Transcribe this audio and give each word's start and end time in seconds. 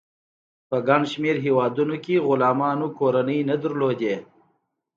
په 0.69 0.77
ګڼ 0.87 1.01
شمیر 1.11 1.37
هیوادونو 1.45 1.95
کې 2.05 2.23
غلامانو 2.27 2.87
کورنۍ 2.97 3.39
نه 3.49 3.55
درلودې. 3.63 4.15